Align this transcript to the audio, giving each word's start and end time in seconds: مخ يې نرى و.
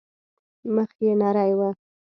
مخ 0.73 0.89
يې 1.03 1.11
نرى 1.19 1.51
و. 1.57 1.59